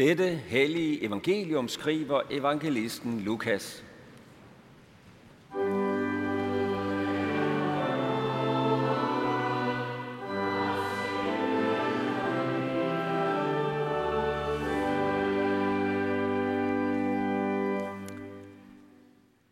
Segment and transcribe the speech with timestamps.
[0.00, 3.84] Dette hellige evangelium skriver evangelisten Lukas.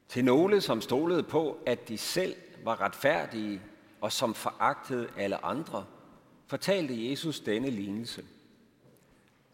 [0.08, 2.34] Til nogle, som stolede på, at de selv
[2.64, 3.60] var retfærdige
[4.00, 5.84] og som foragtede alle andre,
[6.46, 8.24] fortalte Jesus denne lignelse.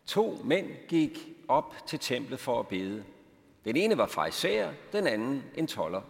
[0.07, 3.05] To mænd gik op til templet for at bede.
[3.65, 6.03] Den ene var farisæer, den anden en toller.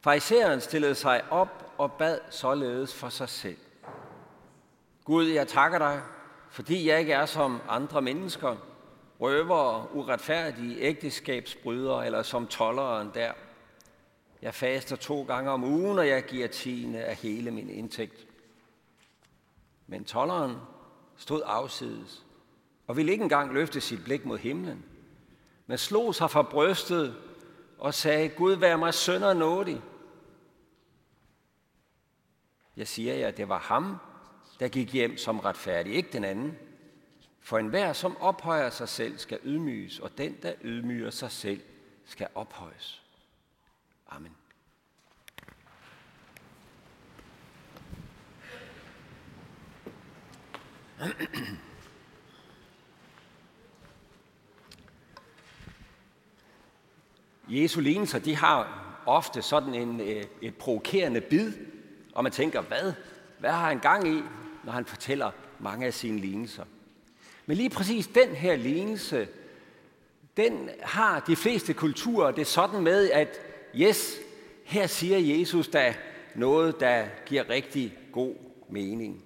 [0.00, 3.56] Farisæeren stillede sig op og bad således for sig selv.
[5.04, 6.02] Gud, jeg takker dig,
[6.50, 8.56] fordi jeg ikke er som andre mennesker,
[9.20, 13.32] røvere, uretfærdige, ægteskabsbrydere eller som tolleren der.
[14.42, 18.26] Jeg faster to gange om ugen, og jeg giver tiende af hele min indtægt.
[19.86, 20.56] Men tolleren
[21.16, 22.25] stod afsides
[22.86, 24.84] og ville ikke engang løfte sit blik mod himlen,
[25.66, 27.16] men slog sig fra brystet
[27.78, 29.82] og sagde, Gud, vær mig sønder nådig.
[32.76, 33.96] Jeg siger jer, det var ham,
[34.60, 36.58] der gik hjem som retfærdig, ikke den anden.
[37.40, 41.60] For enhver, som ophøjer sig selv, skal ydmyges, og den, der ydmyger sig selv,
[42.04, 43.02] skal ophøjes.
[44.08, 44.36] Amen.
[57.62, 61.52] Jesu lignelser, de har ofte sådan en, øh, et provokerende bid,
[62.14, 62.92] og man tænker, hvad?
[63.38, 64.22] Hvad har han gang i,
[64.64, 66.64] når han fortæller mange af sine lignelser?
[67.46, 69.28] Men lige præcis den her lignelse,
[70.36, 73.40] den har de fleste kulturer det sådan med, at
[73.74, 74.16] yes,
[74.64, 75.94] her siger Jesus da
[76.34, 78.34] noget, der giver rigtig god
[78.68, 79.24] mening.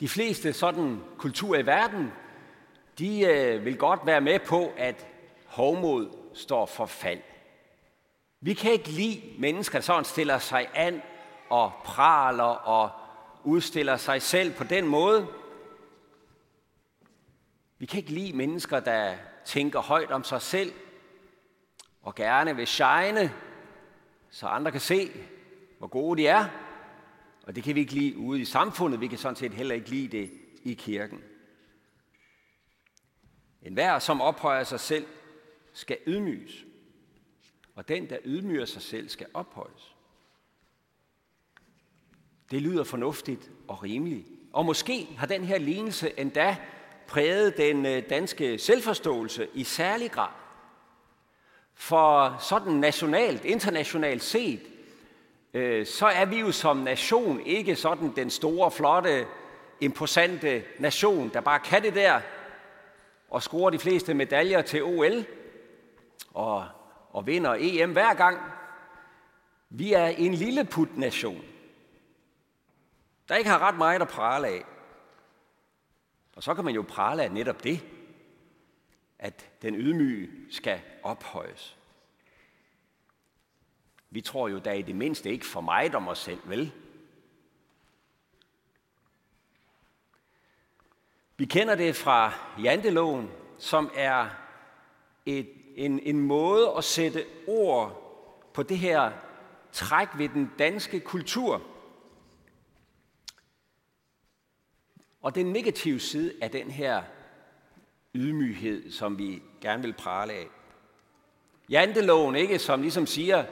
[0.00, 2.12] De fleste sådan kulturer i verden,
[2.98, 5.06] de øh, vil godt være med på, at
[5.46, 7.20] hovmod står for fald.
[8.40, 11.02] Vi kan ikke lide mennesker, der sådan stiller sig an
[11.48, 12.90] og praler og
[13.44, 15.26] udstiller sig selv på den måde.
[17.78, 20.72] Vi kan ikke lide mennesker, der tænker højt om sig selv
[22.02, 23.32] og gerne vil shine,
[24.30, 25.10] så andre kan se,
[25.78, 26.44] hvor gode de er.
[27.42, 29.00] Og det kan vi ikke lide ude i samfundet.
[29.00, 30.32] Vi kan sådan set heller ikke lide det
[30.62, 31.24] i kirken.
[33.62, 35.06] En hver, som ophøjer sig selv,
[35.78, 36.64] skal ydmyges.
[37.74, 39.94] Og den, der ydmyger sig selv, skal ophøjes.
[42.50, 44.26] Det lyder fornuftigt og rimeligt.
[44.52, 46.56] Og måske har den her lignelse endda
[47.08, 50.32] præget den øh, danske selvforståelse i særlig grad.
[51.74, 54.62] For sådan nationalt, internationalt set,
[55.54, 59.26] øh, så er vi jo som nation ikke sådan den store, flotte,
[59.80, 62.20] imposante nation, der bare kan det der
[63.30, 65.24] og scorer de fleste medaljer til OL
[66.38, 66.68] og,
[67.10, 68.40] og vinder EM hver gang.
[69.70, 71.44] Vi er en lille put-nation,
[73.28, 74.64] der ikke har ret meget at prale af.
[76.36, 77.80] Og så kan man jo prale af netop det,
[79.18, 81.78] at den ydmyge skal ophøjes.
[84.10, 86.72] Vi tror jo da i det mindste ikke for meget om os selv, vel?
[91.36, 92.32] Vi kender det fra
[92.62, 94.28] janteloven, som er
[95.26, 98.04] et, en, en måde at sætte ord
[98.54, 99.12] på det her
[99.72, 101.62] træk ved den danske kultur.
[105.22, 107.02] Og den negative side af den her
[108.14, 110.46] ydmyghed, som vi gerne vil prale af.
[111.70, 113.44] Janteloven, ikke, som ligesom siger,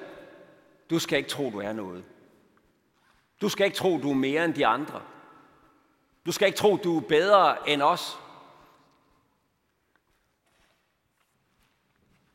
[0.91, 2.05] du skal ikke tro, du er noget.
[3.41, 5.03] Du skal ikke tro, du er mere end de andre.
[6.27, 8.19] Du skal ikke tro, du er bedre end os.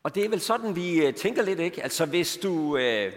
[0.02, 1.82] Og det er vel sådan, vi øh, tænker lidt, ikke?
[1.82, 3.12] Altså, hvis du, øh,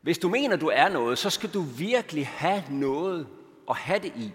[0.00, 3.26] hvis du mener, du er noget, så skal du virkelig have noget
[3.70, 4.32] at have det i.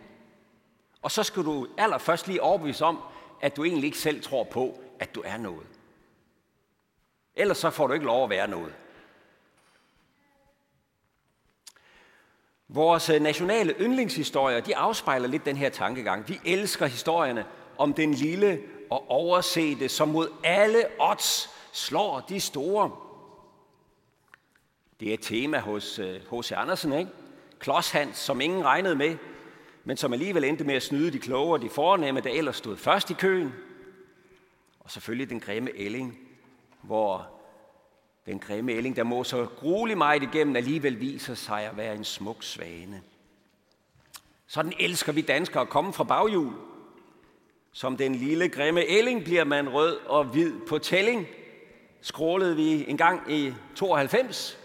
[1.01, 2.99] Og så skal du allerførst lige overbevise om,
[3.41, 5.67] at du egentlig ikke selv tror på, at du er noget.
[7.35, 8.73] Ellers så får du ikke lov at være noget.
[12.67, 16.29] Vores øh, nationale yndlingshistorier, de afspejler lidt den her tankegang.
[16.29, 17.45] Vi elsker historierne
[17.77, 22.91] om den lille og oversete, som mod alle odds slår de store.
[24.99, 26.51] Det er et tema hos øh, H.C.
[26.51, 27.11] Andersen, ikke?
[27.59, 29.17] Klods Hans, som ingen regnede med,
[29.83, 32.77] men som alligevel endte med at snyde de kloge og de fornemme, der ellers stod
[32.77, 33.53] først i køen.
[34.79, 36.19] Og selvfølgelig den grimme ælling,
[36.81, 37.27] hvor
[38.25, 42.03] den grimme ælling, der må så gruelig meget igennem, alligevel viser sig at være en
[42.03, 43.01] smuk svane.
[44.47, 46.53] Sådan elsker vi danskere at komme fra baghjul.
[47.75, 51.27] Som den lille grimme ælling bliver man rød og hvid på tælling,
[52.01, 54.59] skrålede vi en gang i 92,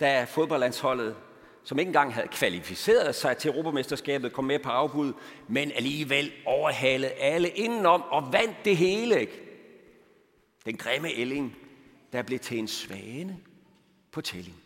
[0.00, 1.16] da fodboldlandsholdet,
[1.64, 5.12] som ikke engang havde kvalificeret sig til Europamesterskabet, kom med på afbud,
[5.48, 9.28] men alligevel overhalede alle indenom og vandt det hele.
[10.64, 11.56] Den grimme ælling,
[12.12, 13.38] der blev til en svane
[14.12, 14.56] på tælling.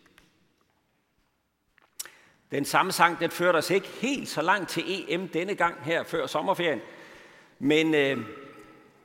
[2.50, 6.04] Den samme sang, den førte os ikke helt så langt til EM denne gang her
[6.04, 6.81] før sommerferien.
[7.64, 8.19] Men øh,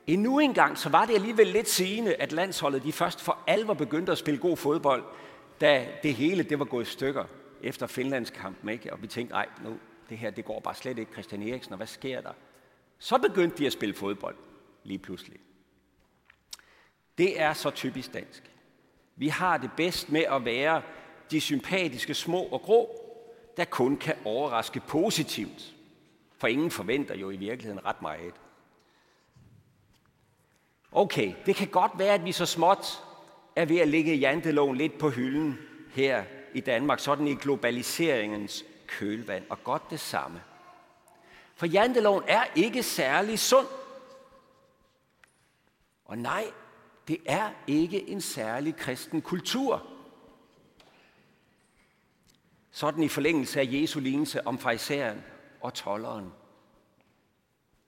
[0.07, 3.73] endnu en gang, så var det alligevel lidt sigende, at landsholdet de først for alvor
[3.73, 5.03] begyndte at spille god fodbold,
[5.61, 7.25] da det hele det var gået i stykker
[7.63, 8.67] efter Finlands kamp.
[8.69, 8.93] Ikke?
[8.93, 9.77] Og vi tænkte, nej, nu,
[10.09, 12.31] det her det går bare slet ikke Christian Eriksen, og hvad sker der?
[12.97, 14.35] Så begyndte de at spille fodbold
[14.83, 15.39] lige pludselig.
[17.17, 18.51] Det er så typisk dansk.
[19.15, 20.81] Vi har det bedst med at være
[21.31, 22.89] de sympatiske små og grå,
[23.57, 25.75] der kun kan overraske positivt.
[26.37, 28.33] For ingen forventer jo i virkeligheden ret meget.
[30.91, 33.03] Okay, det kan godt være, at vi så småt
[33.55, 35.57] er ved at lægge janteloven lidt på hylden
[35.91, 40.41] her i Danmark, sådan i globaliseringens kølvand, og godt det samme.
[41.55, 43.67] For janteloven er ikke særlig sund.
[46.05, 46.45] Og nej,
[47.07, 49.87] det er ikke en særlig kristen kultur.
[52.71, 55.23] Sådan i forlængelse af Jesu lignelse om fejseren
[55.61, 56.31] og tolleren.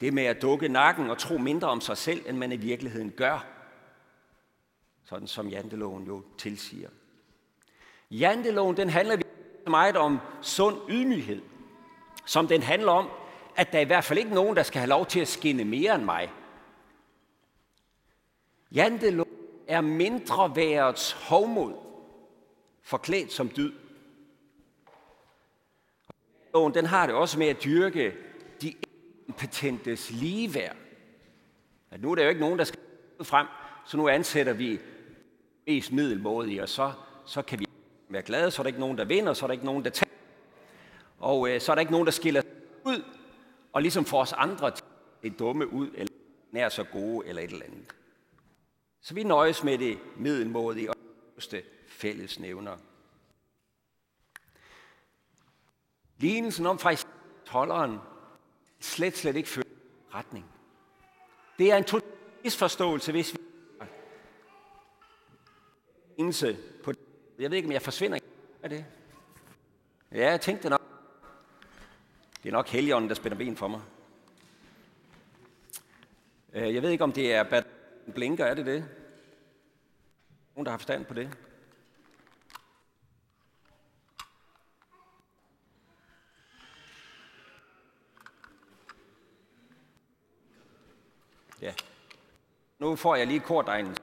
[0.01, 3.12] Det med at dukke nakken og tro mindre om sig selv, end man i virkeligheden
[3.12, 3.45] gør.
[5.06, 6.89] Sådan som janteloven jo tilsiger.
[8.12, 9.18] Janteloven den handler
[9.68, 11.42] meget om sund ydmyghed.
[12.25, 13.09] Som den handler om,
[13.56, 15.95] at der i hvert fald ikke nogen, der skal have lov til at skinne mere
[15.95, 16.31] end mig.
[18.71, 19.38] Janteloven
[19.68, 21.74] er mindre værets hovmod,
[22.81, 23.74] forklædt som dyd.
[26.53, 28.13] Loven, den har det også med at dyrke
[28.62, 28.74] de
[29.31, 30.75] impotentes ligeværd.
[31.91, 32.79] At nu er der jo ikke nogen, der skal
[33.23, 33.47] frem,
[33.85, 34.79] så nu ansætter vi
[35.67, 36.93] mest middelmådige, og så,
[37.25, 37.65] så kan vi
[38.09, 39.89] være glade, så er der ikke nogen, der vinder, så er der ikke nogen, der
[39.89, 40.11] tager.
[41.19, 42.41] Og øh, så er der ikke nogen, der skiller
[42.85, 43.03] ud,
[43.73, 44.83] og ligesom får os andre til
[45.23, 46.13] det dumme ud, eller
[46.51, 47.95] nær så gode, eller et eller andet.
[49.01, 50.95] Så vi nøjes med det middelmådige og
[51.87, 52.77] fællesnævner.
[56.17, 57.07] Lignelsen om faktisk
[57.45, 57.97] tolleren
[58.81, 59.69] slet, slet ikke følger
[60.13, 60.45] retning.
[61.59, 62.09] Det er en total
[62.43, 63.39] misforståelse, hvis vi
[66.17, 66.93] indse på
[67.39, 68.15] Jeg ved ikke, om jeg forsvinder.
[68.15, 68.21] af
[68.63, 68.85] er det?
[70.11, 70.81] Ja, jeg tænkte nok.
[72.43, 73.81] Det er nok heligånden, der spænder ben for mig.
[76.53, 77.63] Øh, jeg ved ikke, om det er
[78.13, 78.85] blinker, er det det?
[80.55, 81.37] Nogen, der har forstand på det?
[91.61, 91.73] Ja.
[92.79, 93.95] Nu får jeg lige kortegnen.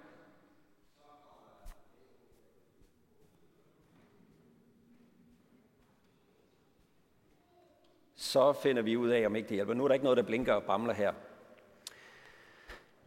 [8.14, 9.75] Så finder vi ud af, om ikke det hjælper.
[9.75, 11.12] Nu er der ikke noget, der blinker og bamler her.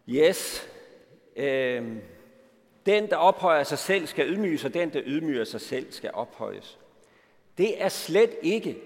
[0.10, 0.68] Yes.
[1.36, 2.02] Øhm.
[2.86, 6.80] den, der ophøjer sig selv, skal ydmyges, og den, der ydmyger sig selv, skal ophøjes.
[7.58, 8.82] Det er slet ikke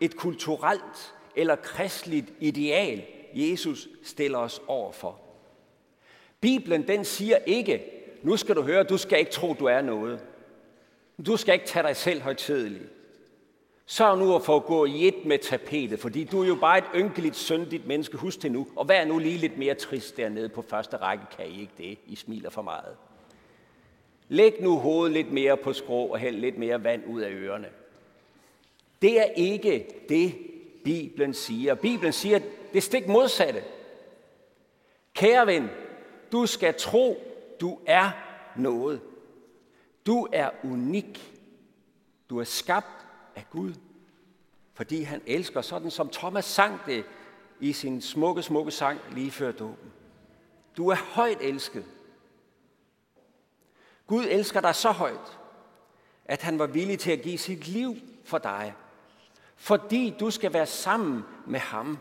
[0.00, 5.18] et kulturelt eller kristligt ideal, Jesus stiller os over for.
[6.40, 7.82] Bibelen den siger ikke,
[8.22, 10.20] nu skal du høre, du skal ikke tro, du er noget.
[11.26, 12.82] Du skal ikke tage dig selv højtidelig.
[13.86, 16.84] Sørg nu at få gå i et med tapetet, fordi du er jo bare et
[16.94, 18.16] ynkeligt, syndigt menneske.
[18.16, 18.66] Husk det nu.
[18.76, 21.24] Og vær nu lige lidt mere trist dernede på første række.
[21.36, 21.98] Kan I ikke det?
[22.06, 22.96] I smiler for meget.
[24.28, 27.68] Læg nu hovedet lidt mere på skrå og hæld lidt mere vand ud af ørerne.
[29.02, 30.34] Det er ikke det,
[30.84, 31.74] Bibelen siger.
[31.74, 32.40] Bibelen siger
[32.72, 33.64] det stik modsatte.
[35.14, 35.70] Kære ven,
[36.32, 37.22] du skal tro,
[37.60, 38.10] du er
[38.56, 39.00] noget.
[40.06, 41.38] Du er unik.
[42.30, 43.74] Du er skabt af Gud,
[44.74, 47.04] fordi han elsker sådan, som Thomas sang det
[47.60, 49.92] i sin smukke, smukke sang lige før dåben.
[50.76, 51.84] Du er højt elsket.
[54.06, 55.38] Gud elsker dig så højt,
[56.24, 58.74] at han var villig til at give sit liv for dig,
[59.56, 61.98] fordi du skal være sammen med ham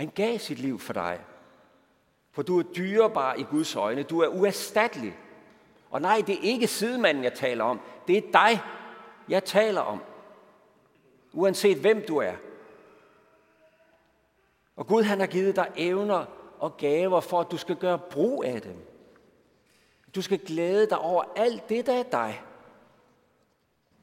[0.00, 1.20] Han gav sit liv for dig.
[2.30, 4.02] For du er dyrebar i Guds øjne.
[4.02, 5.16] Du er uerstattelig.
[5.90, 7.80] Og nej, det er ikke sidemanden, jeg taler om.
[8.06, 8.60] Det er dig,
[9.28, 10.02] jeg taler om.
[11.32, 12.32] Uanset hvem du er.
[14.76, 16.24] Og Gud han har givet dig evner
[16.58, 18.76] og gaver for, at du skal gøre brug af dem.
[20.14, 22.42] Du skal glæde dig over alt det, der er dig.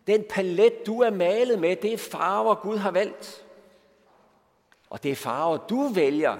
[0.07, 3.46] Den palet, du er malet med, det er farver, Gud har valgt.
[4.89, 6.37] Og det er farver, du vælger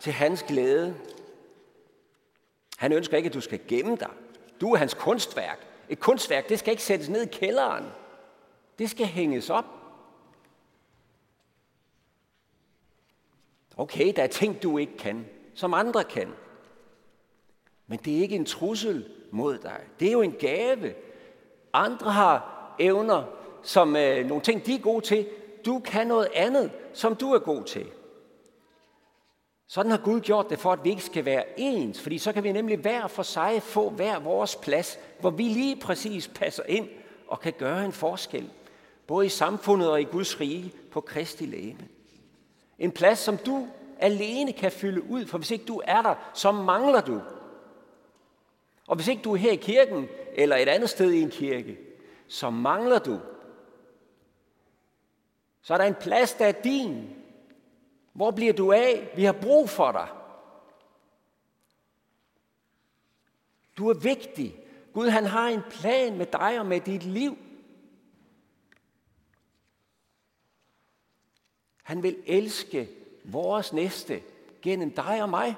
[0.00, 0.96] til hans glæde.
[2.76, 4.10] Han ønsker ikke, at du skal gemme dig.
[4.60, 5.66] Du er hans kunstværk.
[5.88, 7.84] Et kunstværk, det skal ikke sættes ned i kælderen.
[8.78, 9.64] Det skal hænges op.
[13.76, 16.28] Okay, der er ting, du ikke kan, som andre kan.
[17.86, 19.80] Men det er ikke en trussel mod dig.
[20.00, 20.94] Det er jo en gave.
[21.72, 23.24] Andre har evner,
[23.62, 25.28] som øh, nogle ting, de er gode til.
[25.66, 27.86] Du kan noget andet, som du er god til.
[29.66, 32.44] Sådan har Gud gjort det for, at vi ikke skal være ens, fordi så kan
[32.44, 36.88] vi nemlig hver for sig få hver vores plads, hvor vi lige præcis passer ind
[37.28, 38.50] og kan gøre en forskel,
[39.06, 41.88] både i samfundet og i Guds rige på Kristi læme.
[42.78, 46.52] En plads, som du alene kan fylde ud, for hvis ikke du er der, så
[46.52, 47.20] mangler du.
[48.86, 51.78] Og hvis ikke du er her i kirken, eller et andet sted i en kirke,
[52.28, 53.18] så mangler du.
[55.68, 57.16] Så er der en plads, der er din.
[58.12, 59.12] Hvor bliver du af?
[59.16, 60.08] Vi har brug for dig.
[63.76, 64.56] Du er vigtig.
[64.92, 67.38] Gud han har en plan med dig og med dit liv.
[71.82, 72.88] Han vil elske
[73.24, 74.22] vores næste
[74.62, 75.56] gennem dig og mig.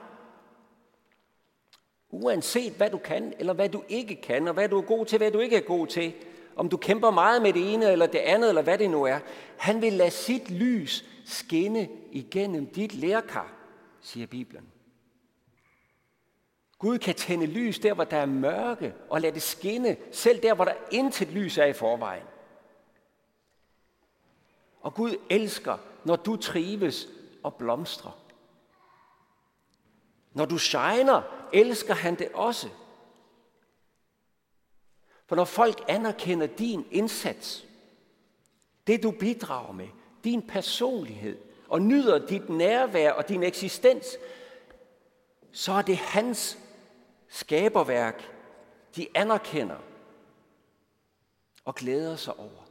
[2.10, 5.18] Uanset hvad du kan, eller hvad du ikke kan, og hvad du er god til,
[5.18, 6.14] hvad du ikke er god til.
[6.60, 9.18] Om du kæmper meget med det ene eller det andet, eller hvad det nu er.
[9.56, 13.52] Han vil lade sit lys skinne igennem dit lærkar,
[14.00, 14.72] siger Bibelen.
[16.78, 20.54] Gud kan tænde lys der, hvor der er mørke, og lade det skinne, selv der,
[20.54, 22.26] hvor der intet lys er i forvejen.
[24.80, 27.08] Og Gud elsker, når du trives
[27.42, 28.18] og blomstrer.
[30.32, 32.68] Når du shiner, elsker han det også.
[35.30, 37.66] For når folk anerkender din indsats,
[38.86, 39.88] det du bidrager med,
[40.24, 44.18] din personlighed, og nyder dit nærvær og din eksistens,
[45.52, 46.58] så er det hans
[47.28, 48.32] skaberværk,
[48.96, 49.76] de anerkender
[51.64, 52.68] og glæder sig over.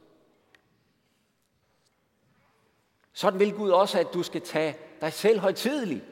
[3.12, 6.04] Sådan vil Gud også, at du skal tage dig selv højtidligt.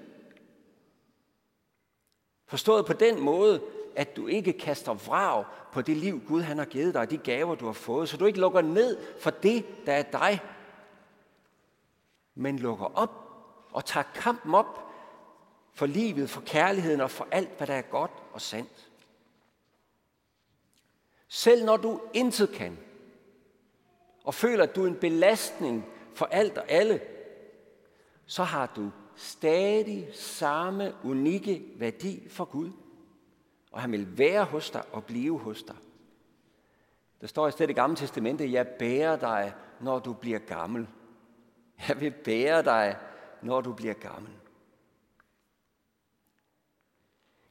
[2.47, 3.63] Forstået på den måde,
[3.99, 7.19] at du ikke kaster vrag på det liv, Gud han har givet dig, og de
[7.19, 10.41] gaver, du har fået, så du ikke lukker ned for det, der er dig,
[12.35, 13.11] men lukker op
[13.73, 14.91] og tager kampen op
[15.75, 18.91] for livet, for kærligheden og for alt, hvad der er godt og sandt.
[21.29, 22.79] Selv når du intet kan,
[24.25, 27.01] og føler, at du er en belastning for alt og alle,
[28.27, 32.71] så har du stadig samme unikke værdi for Gud.
[33.71, 35.77] Og han vil være hos dig og blive hos dig.
[37.21, 40.89] Der står i stedet i Gamle Testamente, jeg bærer dig, når du bliver gammel.
[41.89, 42.97] Jeg vil bære dig,
[43.43, 44.33] når du bliver gammel.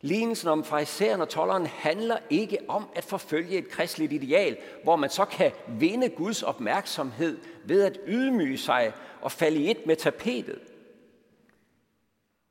[0.01, 5.09] Lignelsen om farisæeren og tolleren handler ikke om at forfølge et kristligt ideal, hvor man
[5.09, 10.59] så kan vinde Guds opmærksomhed ved at ydmyge sig og falde i et med tapetet.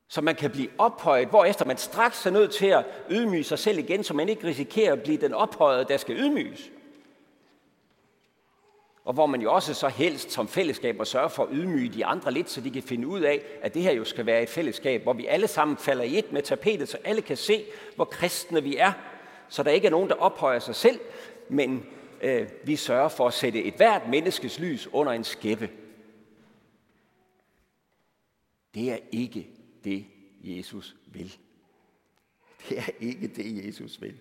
[0.08, 3.78] Så man kan blive ophøjet, hvorefter man straks er nødt til at ydmyge sig selv
[3.78, 6.70] igen, så man ikke risikerer at blive den ophøjede, der skal ydmyges.
[9.04, 12.04] Og hvor man jo også så helst som fællesskab og sørge for at ydmyge de
[12.04, 14.48] andre lidt, så de kan finde ud af, at det her jo skal være et
[14.48, 17.64] fællesskab, hvor vi alle sammen falder i et med tapetet, så alle kan se,
[17.96, 18.92] hvor kristne vi er.
[19.48, 21.00] Så der ikke er nogen, der ophøjer sig selv,
[21.48, 21.86] men
[22.22, 25.70] øh, vi sørger for at sætte et hvert menneskes lys under en skæppe.
[28.74, 29.55] Det er ikke
[29.86, 30.06] det,
[30.40, 31.36] Jesus vil.
[32.68, 34.20] Det er ikke det, Jesus vil.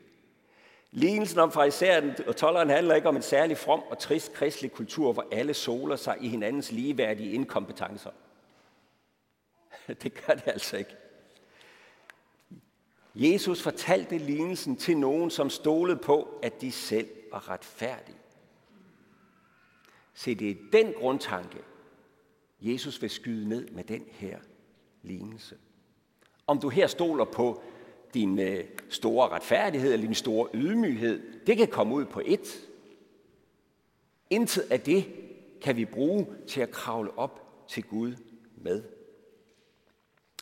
[0.91, 5.13] Lignelsen om farisæeren og tolleren handler ikke om en særlig from og trist kristelig kultur,
[5.13, 8.11] hvor alle soler sig i hinandens ligeværdige inkompetencer.
[10.03, 10.95] Det gør det altså ikke.
[13.15, 18.17] Jesus fortalte lignelsen til nogen, som stolede på, at de selv var retfærdige.
[20.13, 21.57] Se, det er den grundtanke,
[22.61, 24.39] Jesus vil skyde ned med den her
[25.05, 25.57] lignelse.
[26.47, 27.61] Om du her stoler på
[28.13, 32.69] din øh, store retfærdighed eller din store ydmyghed, det kan komme ud på et.
[34.29, 35.05] Intet af det
[35.61, 38.15] kan vi bruge til at kravle op til Gud
[38.57, 38.83] med.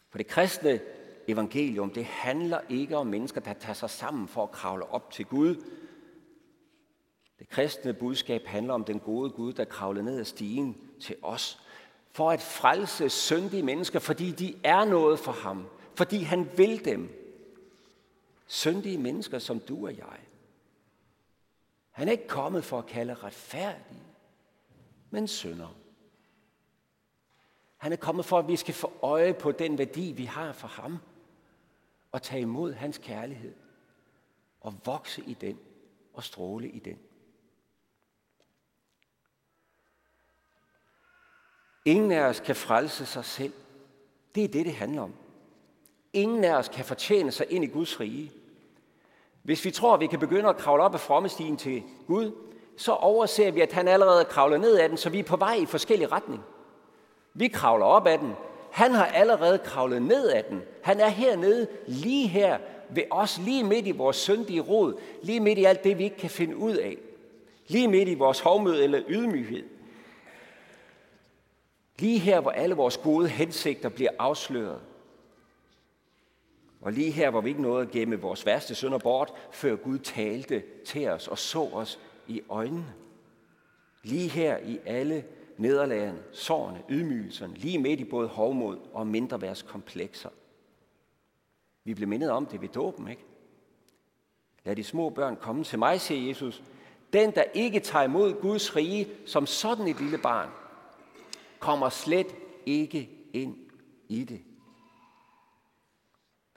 [0.10, 0.80] For det kristne
[1.28, 5.26] evangelium, det handler ikke om mennesker, der tager sig sammen for at kravle op til
[5.26, 5.56] Gud.
[7.40, 11.63] Det kristne budskab handler om den gode Gud, der kravlede ned ad stigen til os,
[12.14, 17.20] for at frelse syndige mennesker, fordi de er noget for ham, fordi han vil dem,
[18.48, 20.20] syndige mennesker som du og jeg.
[21.92, 24.04] Han er ikke kommet for at kalde retfærdige,
[25.10, 25.76] men synder.
[27.78, 30.68] Han er kommet for, at vi skal få øje på den værdi, vi har for
[30.68, 30.98] ham,
[32.12, 33.56] og tage imod hans kærlighed,
[34.62, 35.60] og vokse i den,
[36.14, 37.00] og stråle i den.
[41.86, 43.54] Ingen af os kan frelse sig selv.
[44.36, 45.14] Det er det, det handler om.
[46.14, 48.32] Ingen af os kan fortjene sig ind i Guds rige.
[49.44, 52.32] Hvis vi tror, at vi kan begynde at kravle op af frommestigen til Gud,
[52.78, 55.54] så overser vi, at han allerede kravler ned ad den, så vi er på vej
[55.54, 56.42] i forskellige retning.
[57.34, 58.34] Vi kravler op ad den.
[58.72, 60.62] Han har allerede kravlet ned ad den.
[60.82, 62.58] Han er hernede, lige her
[62.90, 66.18] ved os, lige midt i vores syndige rod, lige midt i alt det, vi ikke
[66.18, 66.98] kan finde ud af.
[67.68, 69.64] Lige midt i vores hovmød eller ydmyghed.
[72.00, 74.82] Lige her, hvor alle vores gode hensigter bliver afsløret.
[76.82, 80.00] Og lige her, hvor vi ikke nåede at gemme vores værste synder bort, før Gud
[80.00, 82.94] talte til os og så os i øjnene.
[84.04, 85.26] Lige her i alle
[85.58, 90.30] nederlagene, sårene, ydmygelserne, lige midt i både hovmod og mindre komplekser.
[91.84, 93.26] Vi blev mindet om det ved dåben, ikke?
[94.66, 96.64] Lad de små børn komme til mig, siger Jesus.
[97.14, 100.50] Den, der ikke tager imod Guds rige som sådan et lille barn,
[101.64, 103.58] kommer slet ikke ind
[104.10, 104.42] i det.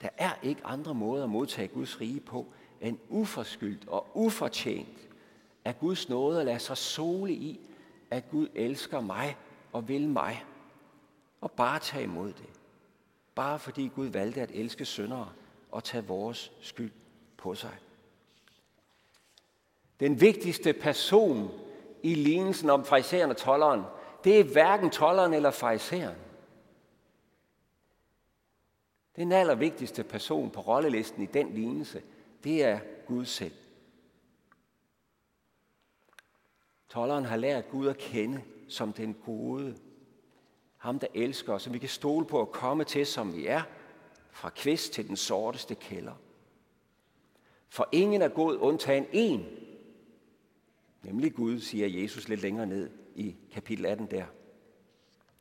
[0.01, 2.45] Der er ikke andre måder at modtage Guds rige på,
[2.81, 5.09] end uforskyldt og ufortjent
[5.65, 7.59] af Guds nåde at lade sig sole i,
[8.11, 9.37] at Gud elsker mig
[9.73, 10.45] og vil mig.
[11.41, 12.49] Og bare tage imod det.
[13.35, 15.29] Bare fordi Gud valgte at elske syndere
[15.71, 16.91] og tage vores skyld
[17.37, 17.77] på sig.
[19.99, 21.51] Den vigtigste person
[22.03, 23.83] i lignelsen om fariseren og tolleren,
[24.27, 26.15] det er hverken tolleren eller fariseren.
[29.15, 32.01] Den allervigtigste person på rollelisten i den lignelse,
[32.43, 33.53] det er Gud selv.
[36.89, 39.77] Tolleren har lært Gud at kende som den gode.
[40.77, 43.61] Ham, der elsker os, som vi kan stole på at komme til, som vi er,
[44.31, 46.15] fra kvist til den sorteste kælder.
[47.69, 49.45] For ingen er god undtagen en,
[51.03, 54.25] nemlig Gud, siger Jesus lidt længere ned i kapitel 18 der.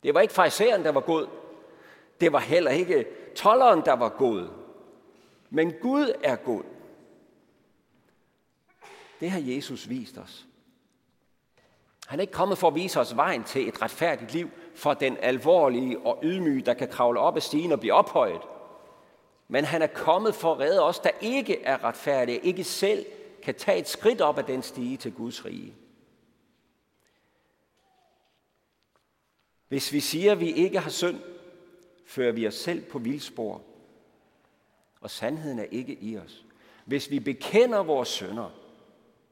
[0.02, 1.26] Det var ikke fariseren, der var god.
[2.20, 4.48] Det var heller ikke tolleren, der var god.
[5.50, 6.62] Men Gud er god.
[9.20, 10.46] Det har Jesus vist os.
[12.06, 15.16] Han er ikke kommet for at vise os vejen til et retfærdigt liv for den
[15.20, 18.42] alvorlige og ydmyge, der kan kravle op ad stigen og blive ophøjet.
[19.48, 23.06] Men han er kommet for at redde os, der ikke er retfærdige, ikke selv
[23.42, 25.74] kan tage et skridt op ad den stige til Guds rige.
[29.68, 31.20] Hvis vi siger, at vi ikke har synd,
[32.05, 33.62] fører vi os selv på vildspor,
[35.00, 36.44] og sandheden er ikke i os.
[36.85, 38.50] Hvis vi bekender vores sønder,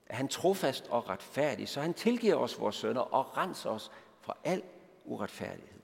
[0.07, 4.37] er han trofast og retfærdig, så han tilgiver os vores sønder og renser os fra
[4.45, 4.63] al
[5.05, 5.81] uretfærdighed.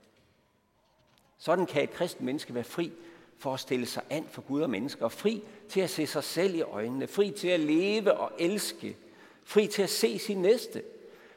[1.37, 2.91] Sådan kan et kristen menneske være fri
[3.37, 6.23] for at stille sig an for Gud og mennesker, og fri til at se sig
[6.23, 8.97] selv i øjnene, fri til at leve og elske,
[9.43, 10.83] fri til at se sin næste,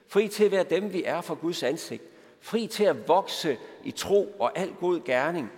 [0.07, 2.03] fri til at være dem, vi er for Guds ansigt,
[2.45, 5.51] fri til at vokse i tro og al god gerning.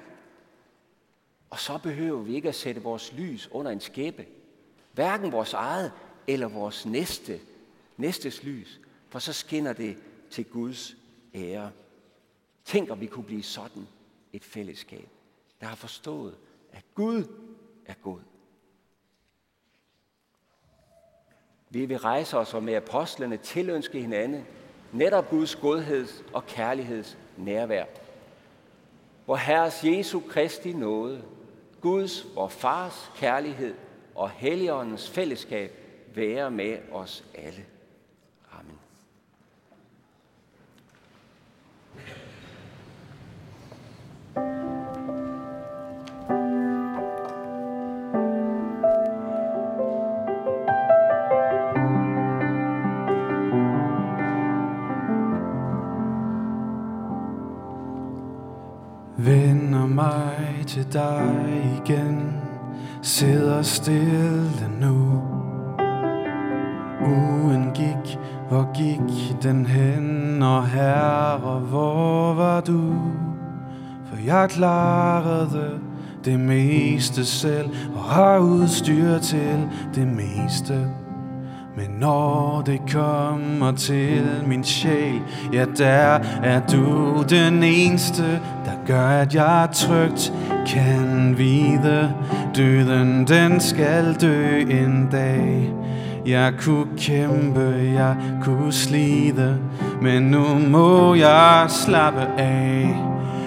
[1.50, 4.26] Og så behøver vi ikke at sætte vores lys under en skæbe,
[4.92, 5.92] hverken vores eget
[6.26, 7.40] eller vores næste,
[7.96, 9.98] næstes lys, for så skinner det
[10.30, 10.96] til Guds
[11.34, 11.70] ære.
[12.64, 13.88] Tænk, om vi kunne blive sådan
[14.32, 15.08] et fællesskab,
[15.60, 16.36] der har forstået,
[16.72, 17.24] at Gud
[17.86, 18.20] er god.
[21.70, 24.46] Vi vil rejse os og med apostlene tilønske hinanden
[24.92, 27.84] netop Guds godheds og kærligheds nærvær.
[29.24, 31.22] Hvor Herres Jesu Kristi nåde,
[31.80, 33.74] Guds, vor Fars kærlighed
[34.14, 35.72] og Helligåndens fællesskab
[36.14, 37.64] være med os alle.
[60.90, 62.32] Til dig igen.
[63.02, 65.22] Sidder stille nu.
[67.06, 68.18] Ugen gik,
[68.48, 72.94] hvor gik den hen Og herre, hvor var du?
[74.06, 75.70] For jeg klarede
[76.24, 80.90] det meste selv Og har udstyr til det meste.
[81.76, 85.20] Men når det kommer til min sjæl,
[85.52, 88.22] ja der er du den eneste,
[88.64, 90.32] der gør, at jeg trygt
[90.66, 92.14] kan vide,
[92.56, 95.72] døden den skal dø en dag.
[96.26, 99.58] Jeg kunne kæmpe, jeg kunne slide,
[100.02, 102.96] men nu må jeg slappe af.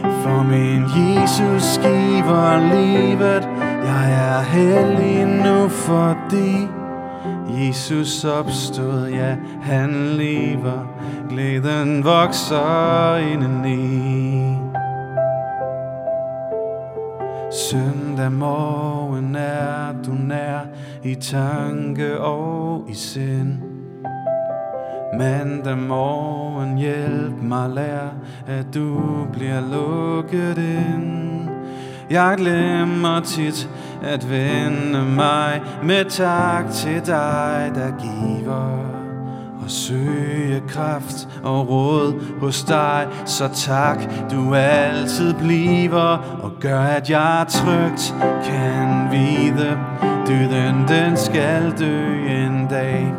[0.02, 3.50] For min Jesus giver livet.
[3.86, 6.68] Jeg er heldig nu fordi
[7.50, 10.88] Jesus opstod, ja, han lever.
[11.30, 14.29] Glæden vokser indeni.
[17.68, 20.60] Søndag morgen er du nær
[21.04, 23.58] I tanke og i sind.
[25.18, 28.10] Mandag morgen hjælp mig lær
[28.48, 29.00] At du
[29.34, 31.50] bliver lukket ind.
[32.10, 33.70] Jeg glemmer tit
[34.04, 38.99] at vende mig Med tak til dig der giver
[39.70, 43.08] søge kraft og råd hos dig.
[43.26, 44.00] Så tak,
[44.32, 46.40] du altid bliver.
[46.44, 49.78] Og gør, at jeg trygt kan vide
[50.30, 53.14] Døden, den skal dø en dag.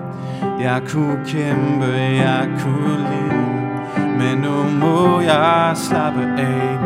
[0.60, 3.50] Jeg kunne kæmpe, jeg kunne lide
[4.18, 6.78] Men nu må jeg slappe af.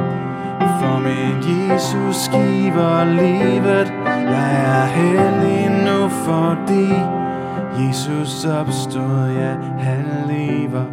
[0.80, 3.92] For min Jesus giver livet.
[4.06, 7.23] Jeg er heldig nu, fordi
[7.78, 10.84] Jesus opstod, ja, han lever.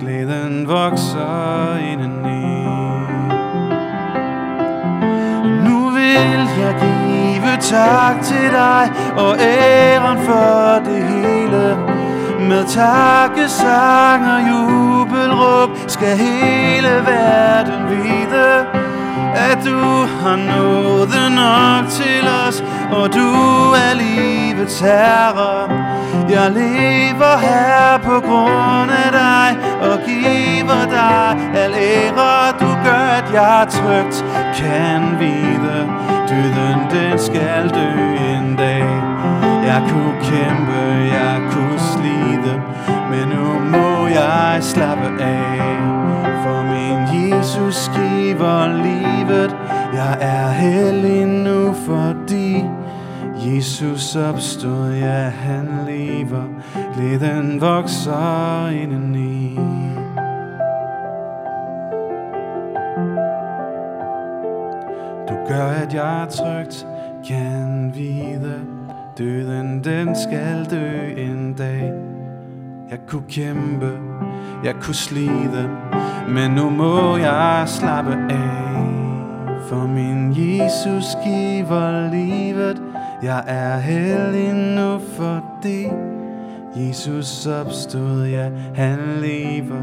[0.00, 2.56] Glæden vokser indeni
[5.64, 11.76] Nu vil jeg give tak til dig Og æren for det hele.
[12.48, 18.75] Med takkesang og jubelråb Skal hele verden vide
[19.36, 19.80] at du
[20.20, 23.28] har nået nok til os, og du
[23.84, 25.68] er livets herre.
[26.28, 29.48] Jeg lever her på grund af dig,
[29.90, 32.52] og giver dig al ære.
[32.60, 35.88] Du gør, at jeg trygt kan vide,
[36.28, 37.90] døden den skal dø
[38.32, 38.86] en dag.
[39.66, 40.80] Jeg kunne kæmpe,
[41.18, 42.62] jeg kunne slide,
[43.10, 46.05] men nu må jeg slappe af.
[47.46, 49.56] Jesus giver livet,
[49.94, 52.64] jeg er hellig nu, fordi
[53.46, 56.44] Jesus opstod, ja han lever,
[56.94, 59.58] glæden vokser indeni.
[65.28, 66.86] Du gør, at jeg trygt.
[67.28, 68.54] Kan vide,
[69.18, 71.92] døden den skal dø en dag.
[72.90, 73.92] Jeg kunne kæmpe,
[74.64, 75.70] jeg kunne slide,
[76.28, 78.66] men nu må jeg slappe af.
[79.68, 82.82] For min Jesus giver livet,
[83.22, 85.86] jeg er heldig nu, fordi
[86.76, 89.82] Jesus opstod, ja, han lever,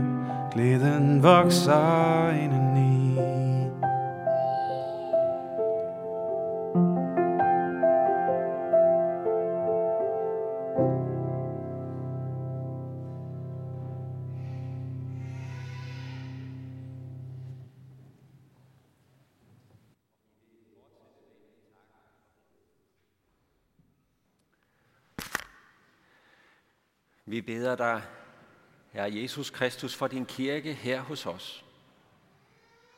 [0.51, 3.02] glæden vokser indeni.
[27.33, 28.01] Vi beder dig,
[28.91, 31.65] Herre Jesus Kristus, for din kirke her hos os.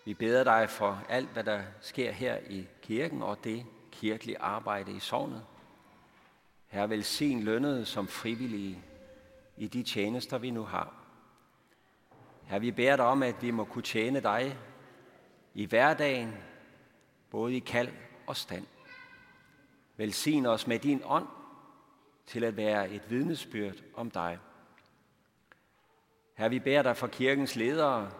[0.05, 4.91] Vi beder dig for alt, hvad der sker her i kirken og det kirkelige arbejde
[4.91, 5.45] i sovnet.
[6.67, 8.83] Herre, velsign lønnet som frivillige
[9.57, 10.93] i de tjenester, vi nu har.
[12.43, 14.57] Herre, vi beder dig om, at vi må kunne tjene dig
[15.53, 16.33] i hverdagen,
[17.29, 17.91] både i kald
[18.27, 18.65] og stand.
[19.97, 21.27] Velsign os med din ånd,
[22.25, 24.37] til at være et vidnesbyrd om dig.
[26.33, 28.11] Her vi bærer dig for kirkens ledere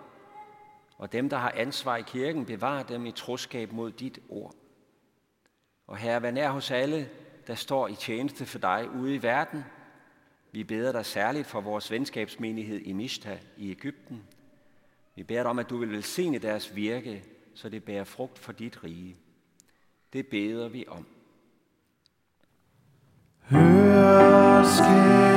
[0.97, 4.55] og dem, der har ansvar i kirken, bevar dem i troskab mod dit ord.
[5.87, 7.09] Og her vær nær hos alle,
[7.47, 9.63] der står i tjeneste for dig ude i verden.
[10.51, 14.23] Vi beder dig særligt for vores venskabsmenighed i Mishta i Ægypten.
[15.15, 18.51] Vi beder dig om, at du vil velsigne deres virke, så det bærer frugt for
[18.51, 19.17] dit rige.
[20.13, 21.14] Det beder vi om.
[23.51, 25.34] Hør skæld.